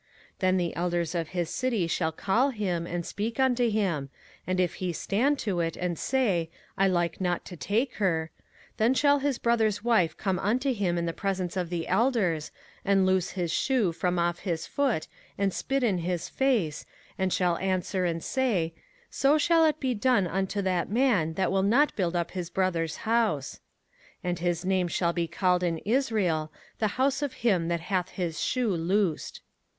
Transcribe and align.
05:025:008 0.39 0.39
Then 0.39 0.57
the 0.57 0.75
elders 0.75 1.13
of 1.13 1.27
his 1.27 1.49
city 1.51 1.85
shall 1.85 2.11
call 2.11 2.49
him, 2.49 2.87
and 2.87 3.05
speak 3.05 3.39
unto 3.39 3.69
him: 3.69 4.09
and 4.47 4.59
if 4.59 4.73
he 4.81 4.91
stand 4.91 5.37
to 5.37 5.59
it, 5.59 5.77
and 5.77 5.99
say, 5.99 6.49
I 6.75 6.87
like 6.87 7.21
not 7.21 7.45
to 7.45 7.55
take 7.55 7.93
her; 7.97 8.31
05:025:009 8.39 8.49
Then 8.77 8.93
shall 8.95 9.19
his 9.19 9.37
brother's 9.37 9.83
wife 9.83 10.17
come 10.17 10.39
unto 10.39 10.73
him 10.73 10.97
in 10.97 11.05
the 11.05 11.13
presence 11.13 11.55
of 11.55 11.69
the 11.69 11.87
elders, 11.87 12.49
and 12.83 13.05
loose 13.05 13.29
his 13.33 13.51
shoe 13.51 13.91
from 13.91 14.17
off 14.17 14.39
his 14.39 14.65
foot, 14.65 15.07
and 15.37 15.53
spit 15.53 15.83
in 15.83 15.99
his 15.99 16.27
face, 16.29 16.83
and 17.19 17.31
shall 17.31 17.57
answer 17.59 18.03
and 18.03 18.23
say, 18.23 18.73
So 19.11 19.37
shall 19.37 19.63
it 19.65 19.79
be 19.79 19.93
done 19.93 20.25
unto 20.25 20.63
that 20.63 20.89
man 20.89 21.33
that 21.33 21.51
will 21.51 21.61
not 21.61 21.95
build 21.95 22.15
up 22.15 22.31
his 22.31 22.49
brother's 22.49 22.95
house. 23.05 23.59
05:025:010 24.25 24.29
And 24.31 24.39
his 24.39 24.65
name 24.65 24.87
shall 24.87 25.13
be 25.13 25.27
called 25.27 25.61
in 25.61 25.77
Israel, 25.85 26.51
The 26.79 26.87
house 26.97 27.21
of 27.21 27.33
him 27.45 27.67
that 27.67 27.81
hath 27.81 28.09
his 28.09 28.41
shoe 28.41 28.71
loosed. 28.73 29.41